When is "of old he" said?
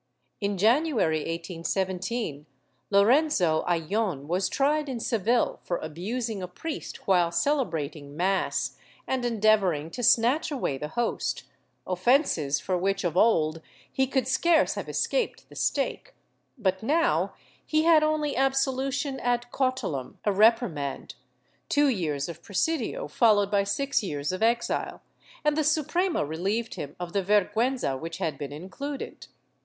13.03-14.07